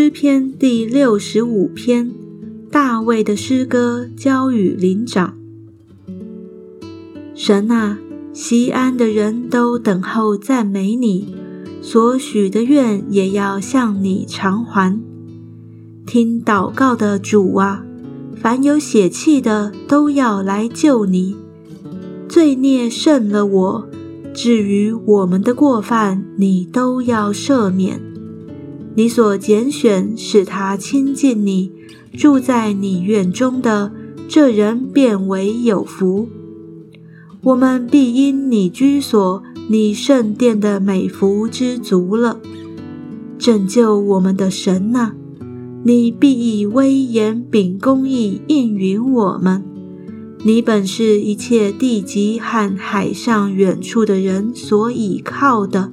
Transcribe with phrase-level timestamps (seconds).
[0.00, 2.12] 诗篇第六十五篇，
[2.70, 5.34] 大卫的诗歌交与灵长。
[7.34, 7.98] 神啊，
[8.32, 11.34] 西安的人都等候赞美你，
[11.82, 15.00] 所许的愿也要向你偿还。
[16.06, 17.84] 听祷告的主啊，
[18.36, 21.34] 凡有血气的都要来救你。
[22.28, 23.88] 罪孽胜了我，
[24.32, 28.00] 至于我们的过犯，你都要赦免。
[28.98, 31.70] 你所拣选使他亲近你，
[32.14, 33.92] 住在你院中的
[34.26, 36.28] 这人，变为有福。
[37.44, 42.40] 我们必因你居所、你圣殿的美福知足了。
[43.38, 45.12] 拯救我们的神呐，
[45.84, 49.62] 你必以威严秉公义应允我们。
[50.42, 55.92] 你本是一切地极和海上远处的人所倚靠的。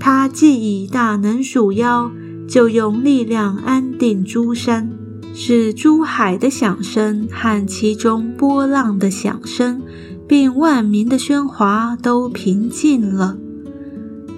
[0.00, 2.10] 他既以大能属妖，
[2.48, 4.90] 就用力量安定诸山，
[5.34, 9.82] 使诸海的响声和其中波浪的响声，
[10.26, 13.36] 并万民的喧哗都平静了。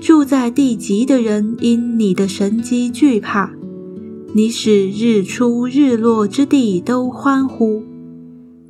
[0.01, 3.53] 住在地极的人因你的神机惧怕，
[4.35, 7.85] 你使日出日落之地都欢呼。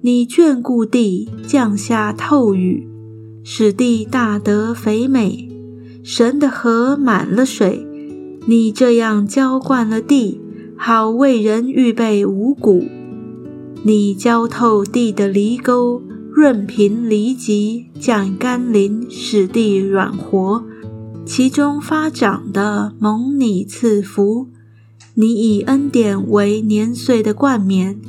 [0.03, 2.87] 你眷顾地，降下透雨，
[3.43, 5.49] 使地大得肥美。
[6.03, 7.87] 神的河满了水，
[8.47, 10.41] 你这样浇灌了地，
[10.77, 12.85] 好为人预备五谷。
[13.85, 20.65] 你浇透地的犁沟，润平犁脊，降甘霖，使地软活。
[21.25, 24.49] 其中发长的蒙你赐福。
[25.15, 28.01] 你以恩典为年岁的冠冕，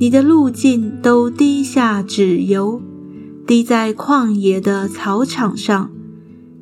[0.00, 2.82] 你的路径都滴下脂油，
[3.46, 5.90] 滴在旷野的草场上。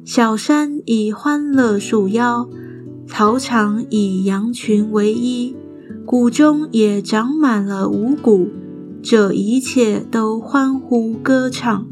[0.05, 2.47] 小山以欢乐束腰，
[3.07, 5.57] 草场以羊群为衣，
[6.05, 8.51] 谷中也长满了五谷。
[9.03, 11.87] 这一切都欢呼歌唱。